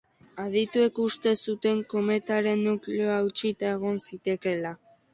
[0.43, 4.79] Adituek uste zuten kometaren nukleoa hautsita egon zitekeela.